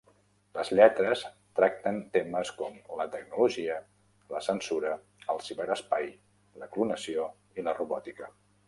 [0.57, 1.25] Les lletres
[1.59, 3.77] tracten temes com la tecnologia,
[4.35, 4.97] la censura,
[5.35, 6.13] el ciberespai,
[6.65, 8.35] la clonació i la robòtica.